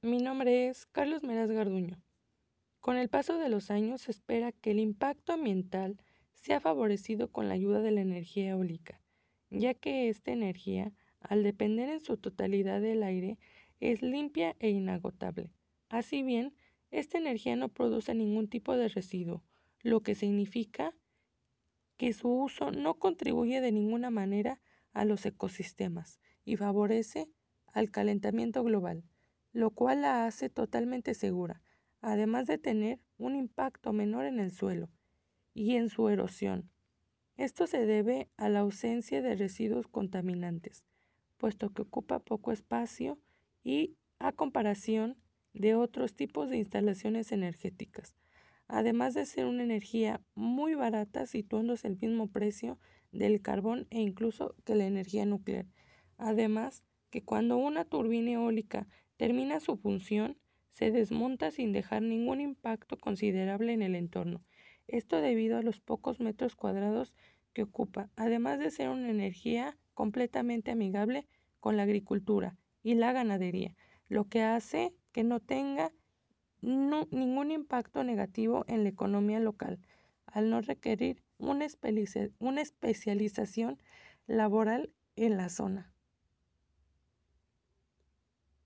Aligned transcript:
mi 0.00 0.18
nombre 0.18 0.68
es 0.68 0.86
Carlos 0.86 1.24
Meraz 1.24 1.50
Garduño. 1.50 2.00
Con 2.78 2.96
el 2.96 3.08
paso 3.08 3.36
de 3.36 3.48
los 3.48 3.72
años 3.72 4.02
se 4.02 4.12
espera 4.12 4.52
que 4.52 4.70
el 4.70 4.78
impacto 4.78 5.32
ambiental 5.32 6.00
sea 6.34 6.60
favorecido 6.60 7.32
con 7.32 7.48
la 7.48 7.54
ayuda 7.54 7.80
de 7.80 7.90
la 7.90 8.02
energía 8.02 8.50
eólica, 8.50 9.02
ya 9.50 9.74
que 9.74 10.08
esta 10.08 10.30
energía, 10.30 10.92
al 11.18 11.42
depender 11.42 11.88
en 11.88 11.98
su 11.98 12.16
totalidad 12.16 12.80
del 12.80 13.02
aire, 13.02 13.38
es 13.80 14.00
limpia 14.00 14.54
e 14.60 14.70
inagotable. 14.70 15.50
Así 15.88 16.22
bien, 16.22 16.54
esta 16.92 17.18
energía 17.18 17.56
no 17.56 17.68
produce 17.68 18.14
ningún 18.14 18.48
tipo 18.48 18.76
de 18.76 18.88
residuo, 18.88 19.42
lo 19.82 20.00
que 20.02 20.14
significa 20.14 20.94
que 21.96 22.12
su 22.12 22.30
uso 22.30 22.70
no 22.70 22.94
contribuye 22.94 23.60
de 23.60 23.72
ninguna 23.72 24.10
manera 24.10 24.60
a 24.92 25.04
los 25.04 25.26
ecosistemas 25.26 26.20
y 26.44 26.54
favorece 26.54 27.28
al 27.72 27.90
calentamiento 27.90 28.62
global, 28.62 29.02
lo 29.52 29.70
cual 29.70 30.02
la 30.02 30.26
hace 30.26 30.48
totalmente 30.48 31.14
segura, 31.14 31.62
además 32.00 32.46
de 32.46 32.58
tener 32.58 33.00
un 33.16 33.36
impacto 33.36 33.92
menor 33.92 34.24
en 34.26 34.40
el 34.40 34.52
suelo 34.52 34.90
y 35.54 35.76
en 35.76 35.88
su 35.88 36.08
erosión. 36.08 36.70
Esto 37.36 37.66
se 37.66 37.86
debe 37.86 38.28
a 38.36 38.48
la 38.48 38.60
ausencia 38.60 39.22
de 39.22 39.36
residuos 39.36 39.86
contaminantes, 39.86 40.84
puesto 41.36 41.70
que 41.72 41.82
ocupa 41.82 42.18
poco 42.18 42.52
espacio 42.52 43.18
y 43.62 43.96
a 44.18 44.32
comparación 44.32 45.16
de 45.52 45.74
otros 45.74 46.14
tipos 46.14 46.50
de 46.50 46.58
instalaciones 46.58 47.32
energéticas, 47.32 48.14
además 48.66 49.14
de 49.14 49.26
ser 49.26 49.46
una 49.46 49.62
energía 49.62 50.20
muy 50.34 50.74
barata 50.74 51.26
situándose 51.26 51.86
al 51.86 51.96
mismo 51.96 52.28
precio 52.30 52.78
del 53.12 53.40
carbón 53.40 53.86
e 53.90 54.00
incluso 54.00 54.54
que 54.64 54.74
la 54.74 54.86
energía 54.86 55.24
nuclear. 55.24 55.66
Además, 56.16 56.84
que 57.10 57.22
cuando 57.22 57.56
una 57.56 57.84
turbina 57.84 58.32
eólica 58.32 58.86
termina 59.16 59.60
su 59.60 59.76
función, 59.76 60.36
se 60.72 60.90
desmonta 60.90 61.50
sin 61.50 61.72
dejar 61.72 62.02
ningún 62.02 62.40
impacto 62.40 62.98
considerable 62.98 63.72
en 63.72 63.82
el 63.82 63.94
entorno. 63.94 64.42
Esto 64.86 65.20
debido 65.20 65.58
a 65.58 65.62
los 65.62 65.80
pocos 65.80 66.20
metros 66.20 66.54
cuadrados 66.54 67.12
que 67.52 67.64
ocupa, 67.64 68.10
además 68.16 68.58
de 68.58 68.70
ser 68.70 68.88
una 68.88 69.10
energía 69.10 69.76
completamente 69.94 70.70
amigable 70.70 71.26
con 71.60 71.76
la 71.76 71.82
agricultura 71.82 72.56
y 72.82 72.94
la 72.94 73.12
ganadería, 73.12 73.74
lo 74.08 74.28
que 74.28 74.42
hace 74.42 74.94
que 75.12 75.24
no 75.24 75.40
tenga 75.40 75.92
ningún 76.60 77.50
impacto 77.50 78.04
negativo 78.04 78.64
en 78.68 78.84
la 78.84 78.90
economía 78.90 79.40
local, 79.40 79.80
al 80.26 80.50
no 80.50 80.60
requerir 80.60 81.22
una 81.38 81.66
especialización 81.66 83.82
laboral 84.26 84.92
en 85.16 85.36
la 85.36 85.48
zona. 85.48 85.92